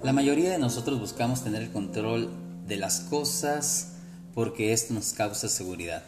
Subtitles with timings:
[0.00, 2.30] La mayoría de nosotros buscamos tener el control
[2.68, 3.94] de las cosas
[4.32, 6.04] porque esto nos causa seguridad.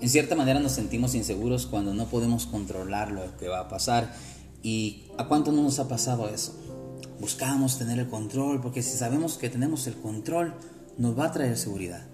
[0.00, 4.14] En cierta manera nos sentimos inseguros cuando no podemos controlar lo que va a pasar.
[4.62, 6.54] ¿Y a cuánto no nos ha pasado eso?
[7.18, 10.54] Buscamos tener el control porque si sabemos que tenemos el control,
[10.96, 12.06] nos va a traer seguridad.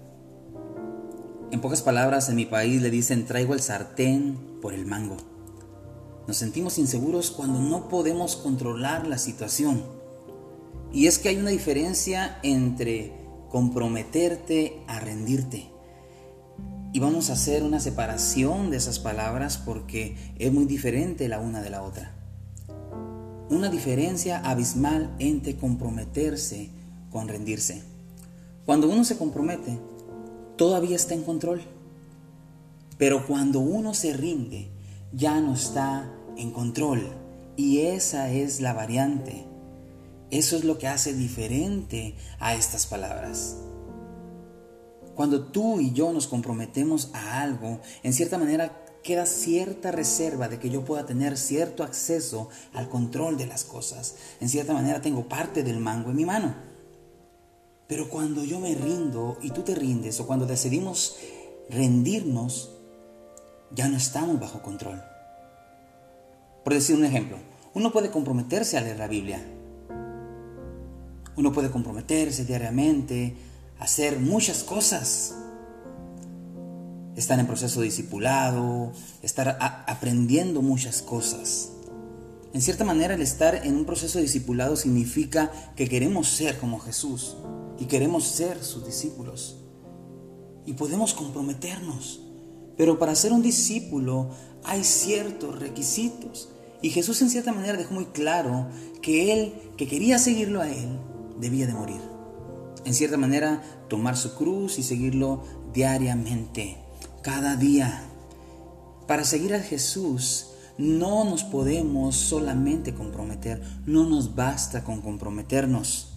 [1.51, 5.17] En pocas palabras, en mi país le dicen traigo el sartén por el mango.
[6.27, 10.00] Nos sentimos inseguros cuando no podemos controlar la situación.
[10.93, 13.13] Y es que hay una diferencia entre
[13.49, 15.69] comprometerte a rendirte.
[16.93, 21.61] Y vamos a hacer una separación de esas palabras porque es muy diferente la una
[21.61, 22.13] de la otra.
[23.49, 26.69] Una diferencia abismal entre comprometerse
[27.09, 27.83] con rendirse.
[28.65, 29.79] Cuando uno se compromete,
[30.57, 31.61] todavía está en control.
[32.97, 34.69] Pero cuando uno se rinde,
[35.13, 37.07] ya no está en control.
[37.55, 39.50] Y esa es la variante
[40.31, 43.57] eso es lo que hace diferente a estas palabras.
[45.15, 50.59] Cuando tú y yo nos comprometemos a algo, en cierta manera queda cierta reserva de
[50.59, 54.15] que yo pueda tener cierto acceso al control de las cosas.
[54.39, 56.55] En cierta manera tengo parte del mango en mi mano.
[57.87, 61.17] Pero cuando yo me rindo y tú te rindes o cuando decidimos
[61.69, 62.71] rendirnos,
[63.71, 65.01] ya no estamos bajo control.
[66.63, 67.37] Por decir un ejemplo,
[67.73, 69.43] uno puede comprometerse a leer la Biblia,
[71.35, 73.35] uno puede comprometerse diariamente
[73.79, 75.35] hacer muchas cosas.
[77.15, 81.71] Estar en proceso de discipulado, estar aprendiendo muchas cosas.
[82.53, 86.79] En cierta manera, el estar en un proceso de discipulado significa que queremos ser como
[86.79, 87.37] Jesús
[87.79, 89.57] y queremos ser sus discípulos.
[90.65, 92.21] Y podemos comprometernos.
[92.77, 94.29] Pero para ser un discípulo
[94.63, 96.49] hay ciertos requisitos.
[96.81, 98.67] Y Jesús en cierta manera dejó muy claro
[99.01, 100.99] que él, que quería seguirlo a él,
[101.41, 102.01] debía de morir.
[102.85, 105.43] En cierta manera, tomar su cruz y seguirlo
[105.73, 106.77] diariamente,
[107.21, 108.03] cada día.
[109.07, 110.47] Para seguir a Jesús
[110.77, 116.13] no nos podemos solamente comprometer, no nos basta con comprometernos.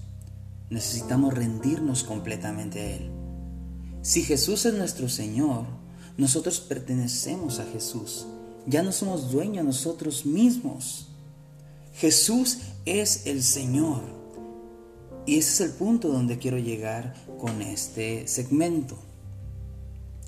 [0.70, 3.10] Necesitamos rendirnos completamente a Él.
[4.02, 5.66] Si Jesús es nuestro Señor,
[6.16, 8.26] nosotros pertenecemos a Jesús.
[8.66, 11.08] Ya no somos dueños nosotros mismos.
[11.94, 14.23] Jesús es el Señor.
[15.26, 18.96] Y ese es el punto donde quiero llegar con este segmento.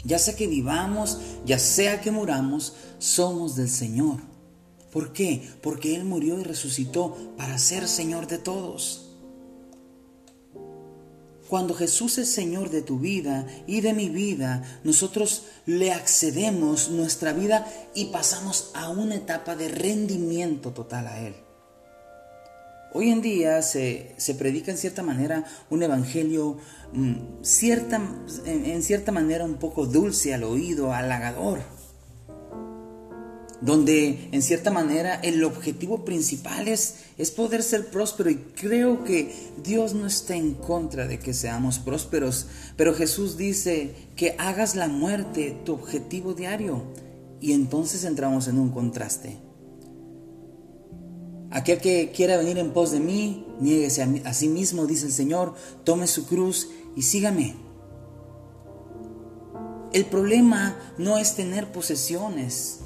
[0.04, 4.20] Ya sea que vivamos, ya sea que muramos, somos del Señor.
[4.92, 5.46] ¿Por qué?
[5.62, 9.02] Porque Él murió y resucitó para ser Señor de todos.
[11.48, 17.32] Cuando Jesús es Señor de tu vida y de mi vida, nosotros le accedemos nuestra
[17.32, 21.34] vida y pasamos a una etapa de rendimiento total a Él.
[22.98, 26.56] Hoy en día se, predica en cierta manera un evangelio
[26.94, 28.00] mm, cierta,
[28.46, 31.58] en, cierta manera un poco dulce al oído, halagador,
[33.60, 39.30] donde en cierta manera el objetivo principal es, es poder ser próspero y creo que
[39.62, 42.46] Dios no está en contra de que seamos prósperos,
[42.78, 46.82] pero Jesús dice que hagas la muerte tu objetivo diario
[47.42, 49.45] y entonces entramos en un contraste.
[51.50, 55.54] Aquel que quiera venir en pos de mí, niéguese a, sí mismo, dice el Señor,
[55.84, 57.54] tome su cruz y sígame.
[59.92, 62.80] El problema no es tener posesiones.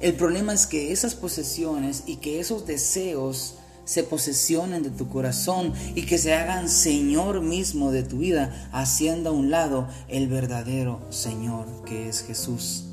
[0.00, 5.72] El problema es que esas posesiones y que esos deseos se posesionen de tu corazón
[5.94, 11.00] y que se hagan Señor mismo de tu vida, haciendo a un lado el verdadero
[11.10, 12.91] Señor que es Jesús.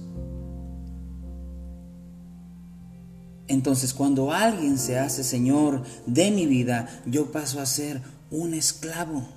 [3.49, 7.99] Entonces cuando alguien se hace Señor de mi vida, yo paso a ser
[8.29, 9.27] un esclavo.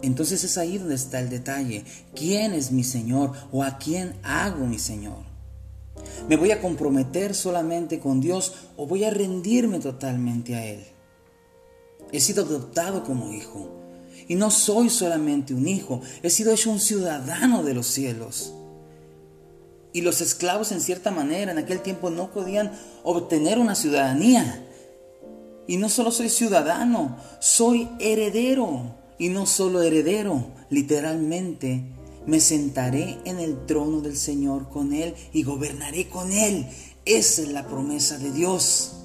[0.00, 1.84] Entonces es ahí donde está el detalle.
[2.14, 5.22] ¿Quién es mi Señor o a quién hago mi Señor?
[6.26, 10.84] ¿Me voy a comprometer solamente con Dios o voy a rendirme totalmente a Él?
[12.12, 13.68] He sido adoptado como hijo
[14.26, 18.54] y no soy solamente un hijo, he sido hecho un ciudadano de los cielos.
[19.94, 22.72] Y los esclavos en cierta manera en aquel tiempo no podían
[23.04, 24.66] obtener una ciudadanía.
[25.68, 28.96] Y no solo soy ciudadano, soy heredero.
[29.18, 31.84] Y no solo heredero, literalmente
[32.26, 36.66] me sentaré en el trono del Señor con Él y gobernaré con Él.
[37.04, 38.96] Esa es la promesa de Dios.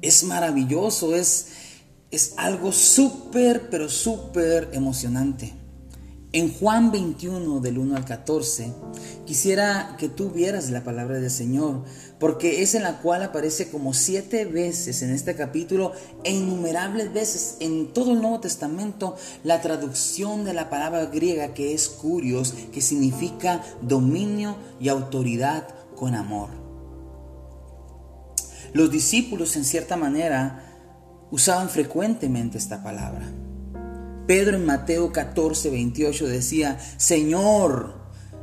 [0.00, 1.48] Es maravilloso, es,
[2.12, 5.57] es algo súper, pero súper emocionante.
[6.30, 8.74] En Juan 21 del 1 al 14,
[9.24, 11.84] quisiera que tú vieras la palabra del Señor,
[12.20, 15.92] porque es en la cual aparece como siete veces en este capítulo
[16.24, 21.72] e innumerables veces en todo el Nuevo Testamento la traducción de la palabra griega que
[21.72, 25.66] es curios, que significa dominio y autoridad
[25.96, 26.50] con amor.
[28.74, 30.76] Los discípulos en cierta manera
[31.30, 33.32] usaban frecuentemente esta palabra.
[34.28, 37.94] Pedro en Mateo 14, 28 decía, Señor,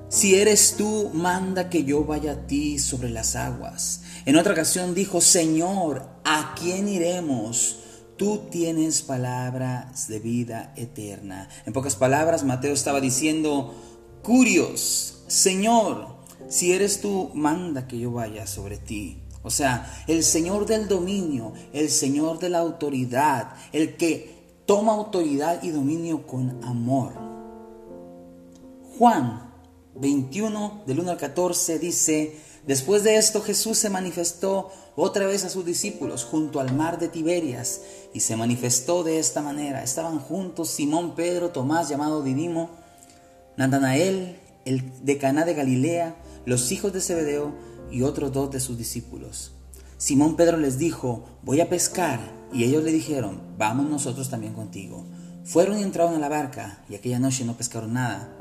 [0.09, 4.01] si eres tú, manda que yo vaya a ti sobre las aguas.
[4.25, 7.81] En otra ocasión dijo, Señor, ¿a quién iremos?
[8.17, 11.49] Tú tienes palabras de vida eterna.
[11.67, 13.75] En pocas palabras, Mateo estaba diciendo,
[14.23, 16.15] Curios, Señor,
[16.49, 19.21] si eres tú, manda que yo vaya sobre ti.
[19.43, 24.34] O sea, el Señor del dominio, el Señor de la autoridad, el que
[24.65, 27.13] toma autoridad y dominio con amor.
[28.97, 29.53] Juan
[29.95, 35.49] 21 del 1 al 14 dice, después de esto Jesús se manifestó otra vez a
[35.49, 37.81] sus discípulos junto al mar de Tiberias
[38.13, 39.83] y se manifestó de esta manera.
[39.83, 42.69] Estaban juntos Simón, Pedro, Tomás llamado Didimo,
[43.57, 46.15] Natanael, el de Caná de Galilea,
[46.45, 47.53] los hijos de Zebedeo
[47.91, 49.51] y otros dos de sus discípulos.
[49.97, 52.19] Simón Pedro les dijo, voy a pescar.
[52.53, 55.05] Y ellos le dijeron, vamos nosotros también contigo.
[55.43, 58.35] Fueron y entraron a la barca, y aquella noche no pescaron nada.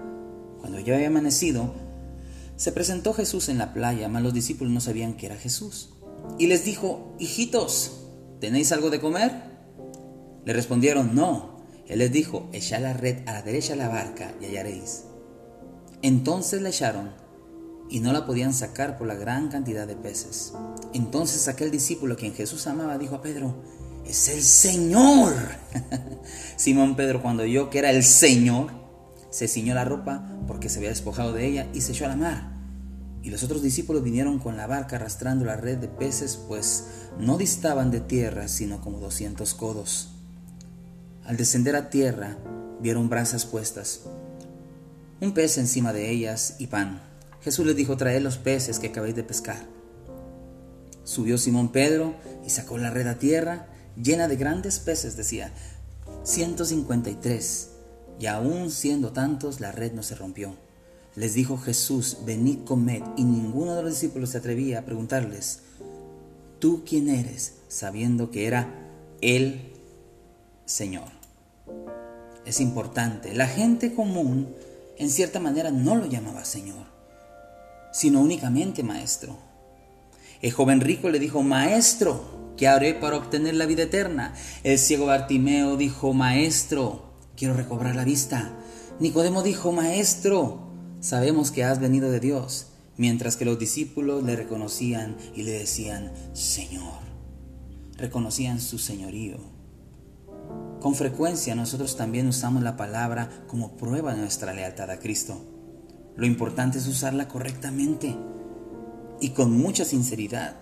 [0.61, 1.75] Cuando ya había amanecido,
[2.57, 5.91] se presentó Jesús en la playa, mas los discípulos no sabían que era Jesús.
[6.39, 8.07] Y les dijo, hijitos,
[8.41, 9.33] ¿tenéis algo de comer?
[10.45, 11.59] Le respondieron, no.
[11.87, 15.05] Él les dijo, echad la red a la derecha de la barca y hallaréis.
[16.01, 17.11] Entonces la echaron
[17.91, 20.53] y no la podían sacar por la gran cantidad de peces.
[20.93, 23.55] Entonces aquel discípulo quien Jesús amaba dijo a Pedro,
[24.07, 25.35] es el Señor.
[26.57, 28.71] Simón Pedro cuando oyó que era el Señor,
[29.31, 32.17] se ciñó la ropa porque se había despojado de ella y se echó a la
[32.17, 32.53] mar.
[33.23, 36.85] Y los otros discípulos vinieron con la barca arrastrando la red de peces, pues
[37.19, 40.11] no distaban de tierra sino como doscientos codos.
[41.25, 42.37] Al descender a tierra,
[42.81, 44.03] vieron brasas puestas,
[45.21, 47.01] un pez encima de ellas y pan.
[47.43, 49.67] Jesús les dijo, traed los peces que acabéis de pescar.
[51.05, 52.15] Subió Simón Pedro
[52.47, 53.69] y sacó la red a tierra,
[54.01, 55.53] llena de grandes peces, decía,
[56.25, 57.71] 153.
[58.21, 60.55] Y aún siendo tantos, la red no se rompió.
[61.17, 65.61] Les dijo Jesús, venid, comed, y ninguno de los discípulos se atrevía a preguntarles,
[66.59, 67.55] ¿tú quién eres?
[67.69, 68.69] sabiendo que era
[69.21, 69.73] el
[70.65, 71.09] Señor.
[72.47, 74.55] Es importante, la gente común
[74.97, 76.95] en cierta manera no lo llamaba Señor
[77.95, 79.37] sino únicamente maestro.
[80.43, 84.35] El joven rico le dijo, maestro, ¿qué haré para obtener la vida eterna?
[84.63, 88.53] El ciego Bartimeo dijo, maestro, quiero recobrar la vista.
[89.01, 90.69] Nicodemo dijo, maestro,
[91.01, 96.13] sabemos que has venido de Dios, mientras que los discípulos le reconocían y le decían,
[96.33, 97.03] Señor,
[97.97, 99.39] reconocían su señorío.
[100.81, 105.43] Con frecuencia nosotros también usamos la palabra como prueba de nuestra lealtad a Cristo.
[106.17, 108.15] Lo importante es usarla correctamente
[109.21, 110.57] y con mucha sinceridad,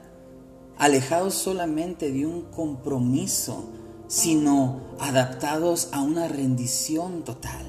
[0.78, 3.70] alejados solamente de un compromiso,
[4.08, 7.66] sino adaptados a una rendición total.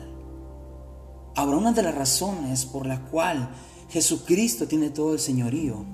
[1.35, 3.49] Ahora, una de las razones por la cual
[3.89, 5.85] Jesucristo tiene todo el señorío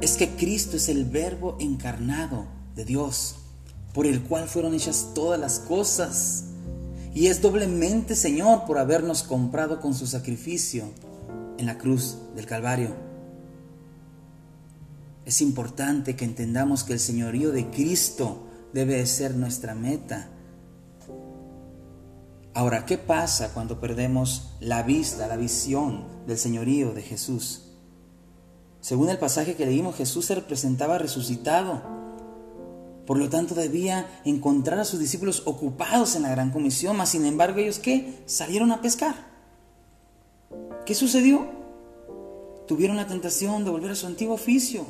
[0.00, 3.36] es que Cristo es el verbo encarnado de Dios,
[3.94, 6.44] por el cual fueron hechas todas las cosas
[7.14, 10.84] y es doblemente Señor por habernos comprado con su sacrificio
[11.58, 13.11] en la cruz del Calvario.
[15.24, 20.28] Es importante que entendamos que el señorío de Cristo debe ser nuestra meta.
[22.54, 27.68] Ahora, ¿qué pasa cuando perdemos la vista, la visión del señorío de Jesús?
[28.80, 32.02] Según el pasaje que leímos, Jesús se representaba resucitado
[33.06, 37.26] por lo tanto, debía encontrar a sus discípulos ocupados en la gran comisión, mas sin
[37.26, 38.22] embargo ellos qué?
[38.26, 39.14] Salieron a pescar.
[40.86, 41.46] ¿Qué sucedió?
[42.68, 44.86] Tuvieron la tentación de volver a su antiguo oficio,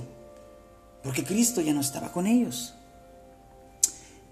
[1.03, 2.75] porque Cristo ya no estaba con ellos.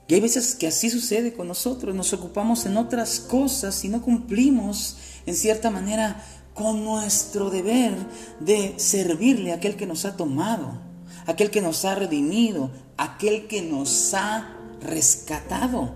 [0.08, 4.02] Y hay veces que así sucede con nosotros, nos ocupamos en otras cosas y no
[4.02, 4.96] cumplimos
[5.26, 6.24] en cierta manera
[6.54, 7.94] con nuestro deber
[8.40, 10.90] de servirle a aquel que nos ha tomado
[11.26, 15.94] aquel que nos ha redimido, aquel que nos ha rescatado,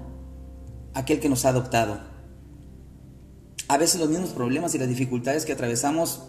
[0.94, 2.00] aquel que nos ha adoptado.
[3.68, 6.22] A veces los mismos problemas y las dificultades que atravesamos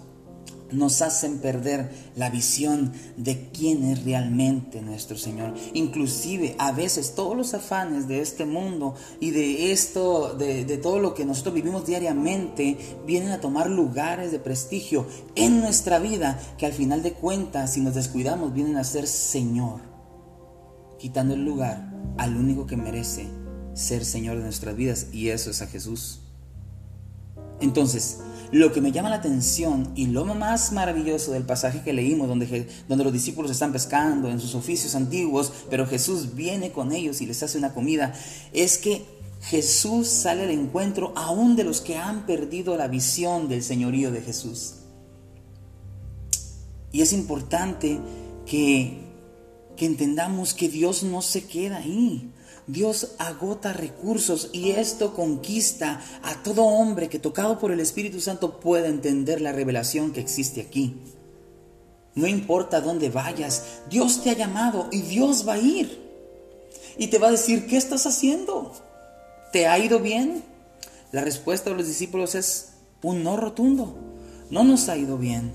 [0.72, 5.54] nos hacen perder la visión de quién es realmente nuestro Señor.
[5.74, 11.00] Inclusive a veces todos los afanes de este mundo y de esto, de, de, todo
[11.00, 15.06] lo que nosotros vivimos diariamente, vienen a tomar lugares de prestigio
[15.36, 19.82] en nuestra vida que al final de cuentas, si nos descuidamos, vienen a ser Señor,
[20.98, 23.28] quitando el lugar al único que merece
[23.74, 26.22] ser Señor de nuestras vidas y eso es a Jesús.
[27.62, 28.20] Entonces,
[28.52, 32.68] lo que me llama la atención y lo más maravilloso del pasaje que leímos, donde,
[32.88, 37.26] donde los discípulos están pescando en sus oficios antiguos, pero Jesús viene con ellos y
[37.26, 38.14] les hace una comida,
[38.54, 39.06] es que
[39.42, 44.22] Jesús sale al encuentro aún de los que han perdido la visión del señorío de
[44.22, 44.76] Jesús.
[46.92, 48.00] Y es importante
[48.46, 49.02] que,
[49.76, 52.32] que entendamos que Dios no se queda ahí.
[52.68, 58.60] Dios agota recursos y esto conquista a todo hombre que tocado por el Espíritu Santo
[58.60, 60.96] pueda entender la revelación que existe aquí.
[62.16, 66.04] No importa dónde vayas, Dios te ha llamado y Dios va a ir.
[66.98, 68.72] Y te va a decir, ¿qué estás haciendo?
[69.52, 70.44] ¿Te ha ido bien?
[71.12, 72.70] La respuesta de los discípulos es
[73.04, 73.96] un no rotundo.
[74.50, 75.54] No nos ha ido bien.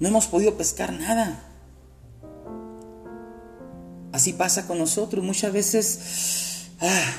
[0.00, 1.51] No hemos podido pescar nada.
[4.12, 5.24] Así pasa con nosotros.
[5.24, 7.12] Muchas veces ah,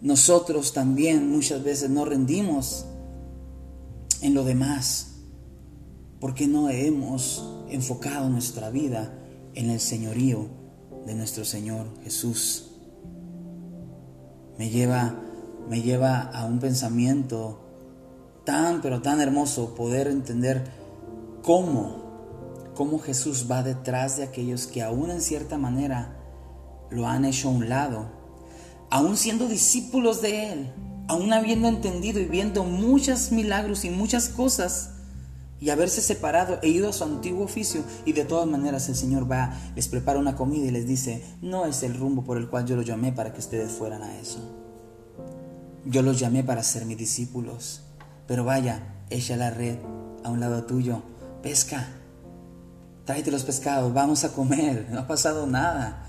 [0.00, 2.86] nosotros también muchas veces no rendimos
[4.22, 5.08] en lo demás
[6.20, 9.12] porque no hemos enfocado nuestra vida
[9.54, 10.48] en el señorío
[11.06, 12.70] de nuestro Señor Jesús.
[14.58, 15.18] Me lleva,
[15.68, 17.60] me lleva a un pensamiento
[18.44, 20.70] tan, pero tan hermoso poder entender
[21.42, 26.19] cómo, cómo Jesús va detrás de aquellos que aún en cierta manera
[26.90, 28.10] lo han hecho a un lado,
[28.90, 30.72] aún siendo discípulos de Él,
[31.08, 34.90] aún habiendo entendido y viendo muchos milagros y muchas cosas,
[35.60, 39.30] y haberse separado e ido a su antiguo oficio, y de todas maneras el Señor
[39.30, 42.66] va, les prepara una comida y les dice, no es el rumbo por el cual
[42.66, 44.38] yo los llamé para que ustedes fueran a eso.
[45.84, 47.82] Yo los llamé para ser mis discípulos,
[48.26, 49.76] pero vaya, echa la red
[50.24, 51.02] a un lado tuyo,
[51.42, 51.88] pesca,
[53.04, 56.06] tráete los pescados, vamos a comer, no ha pasado nada.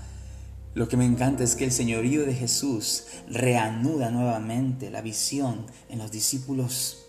[0.74, 5.98] Lo que me encanta es que el señorío de Jesús reanuda nuevamente la visión en
[5.98, 7.04] los discípulos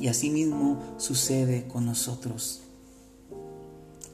[0.00, 2.62] y asimismo sucede con nosotros.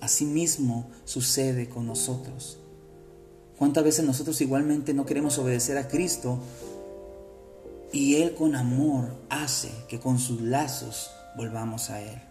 [0.01, 2.59] Asimismo sucede con nosotros.
[3.59, 6.39] ¿Cuántas veces nosotros igualmente no queremos obedecer a Cristo
[7.93, 12.23] y Él con amor hace que con sus lazos volvamos a Él?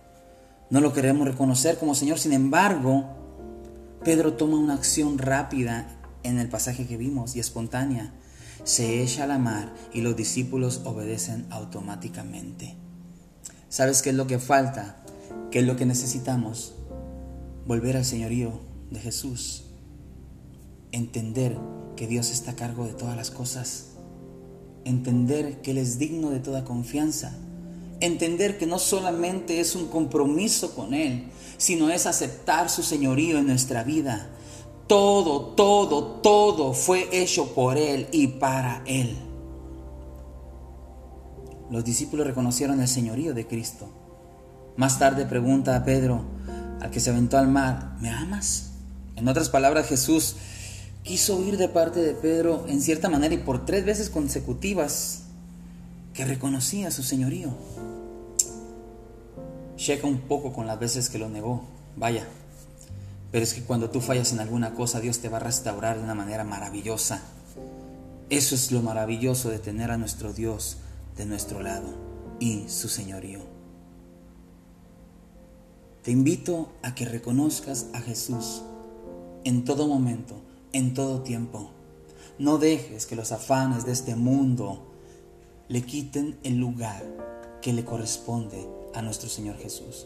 [0.71, 3.05] No lo queremos reconocer como Señor, sin embargo,
[4.03, 8.13] Pedro toma una acción rápida en el pasaje que vimos y espontánea.
[8.63, 12.75] Se echa a la mar y los discípulos obedecen automáticamente.
[13.69, 15.03] ¿Sabes qué es lo que falta?
[15.51, 16.73] ¿Qué es lo que necesitamos?
[17.65, 19.65] Volver al señorío de Jesús.
[20.91, 21.57] Entender
[21.95, 23.87] que Dios está a cargo de todas las cosas.
[24.85, 27.33] Entender que Él es digno de toda confianza.
[27.99, 31.25] Entender que no solamente es un compromiso con Él,
[31.57, 34.29] sino es aceptar su señorío en nuestra vida
[34.87, 39.17] todo, todo, todo fue hecho por Él y para Él.
[41.69, 43.89] Los discípulos reconocieron el señorío de Cristo.
[44.75, 46.23] Más tarde pregunta a Pedro,
[46.81, 48.71] al que se aventó al mar, ¿me amas?
[49.15, 50.35] En otras palabras, Jesús
[51.03, 55.23] quiso oír de parte de Pedro en cierta manera y por tres veces consecutivas
[56.13, 57.49] que reconocía su señorío.
[59.75, 61.63] Checa un poco con las veces que lo negó.
[61.95, 62.27] Vaya,
[63.33, 66.03] pero es que cuando tú fallas en alguna cosa, Dios te va a restaurar de
[66.03, 67.23] una manera maravillosa.
[68.29, 70.77] Eso es lo maravilloso de tener a nuestro Dios
[71.17, 71.95] de nuestro lado
[72.39, 73.39] y su señorío.
[76.03, 78.61] Te invito a que reconozcas a Jesús
[79.45, 80.35] en todo momento,
[80.71, 81.71] en todo tiempo.
[82.37, 84.93] No dejes que los afanes de este mundo
[85.69, 87.03] le quiten el lugar
[87.63, 90.05] que le corresponde a nuestro Señor Jesús.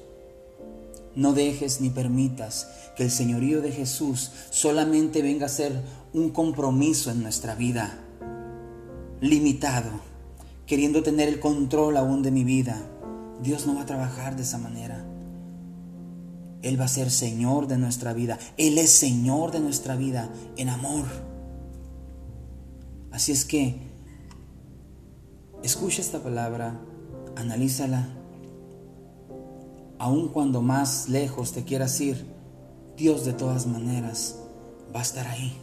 [1.18, 5.82] No dejes ni permitas que el señorío de Jesús solamente venga a ser
[6.14, 7.98] un compromiso en nuestra vida,
[9.20, 9.90] limitado,
[10.68, 12.80] queriendo tener el control aún de mi vida.
[13.42, 15.04] Dios no va a trabajar de esa manera.
[16.62, 18.38] Él va a ser Señor de nuestra vida.
[18.58, 21.06] Él es Señor de nuestra vida en amor.
[23.12, 23.76] Así es que
[25.64, 26.80] escucha esta palabra,
[27.36, 28.08] analízala
[30.00, 32.26] aun cuando más lejos te quieras ir,
[32.96, 34.40] Dios de todas maneras
[34.96, 35.56] va a estar ahí.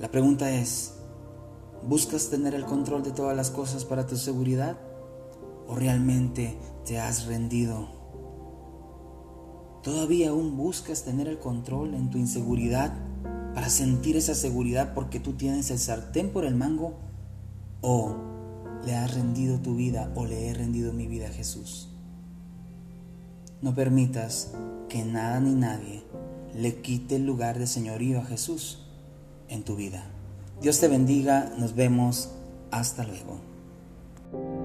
[0.00, 0.94] La pregunta es,
[1.86, 4.76] ¿buscas tener el control de todas las cosas para tu seguridad?
[5.68, 8.04] ¿O realmente te has rendido
[9.84, 12.94] ¿Todavía aún buscas tener el control en tu inseguridad
[13.54, 16.94] para sentir esa seguridad porque tú tienes el sartén por el mango?
[17.82, 18.16] ¿O
[18.86, 21.93] le has rendido tu vida o le he rendido mi vida a Jesús?
[23.64, 24.52] No permitas
[24.90, 26.02] que nada ni nadie
[26.54, 28.80] le quite el lugar de señorío a Jesús
[29.48, 30.04] en tu vida.
[30.60, 32.28] Dios te bendiga, nos vemos,
[32.70, 34.63] hasta luego.